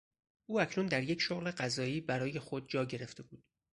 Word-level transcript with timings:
او 0.45 0.61
اکنون 0.61 0.87
در 0.87 1.03
یک 1.03 1.21
شغل 1.21 1.51
قضایی 1.51 2.01
برای 2.01 2.39
خود 2.39 2.69
جا 2.69 2.85
گرفته 2.85 3.23
بود. 3.23 3.43